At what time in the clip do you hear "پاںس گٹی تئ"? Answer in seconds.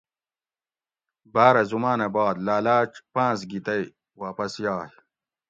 3.13-3.81